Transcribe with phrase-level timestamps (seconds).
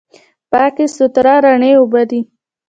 [0.51, 2.21] پاکې، سوتره، رڼې اوبه دي.